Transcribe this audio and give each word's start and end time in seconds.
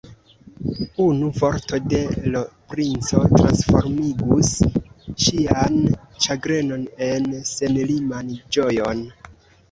Unu 1.03 1.27
vorto 1.39 1.77
de 1.89 1.97
l' 2.35 2.39
princo 2.71 3.19
transformigus 3.33 4.49
ŝian 5.25 5.77
ĉagrenon 6.25 6.87
en 7.09 7.29
senliman 7.51 8.33
ĝojon. 8.57 9.05